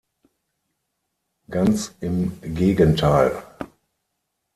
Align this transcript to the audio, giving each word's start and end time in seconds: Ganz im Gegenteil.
Ganz 1.51 1.93
im 1.99 2.35
Gegenteil. 2.55 3.43